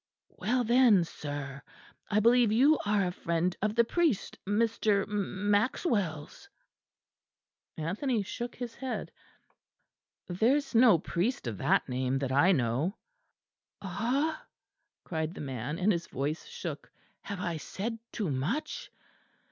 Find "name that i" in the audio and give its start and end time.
11.87-12.51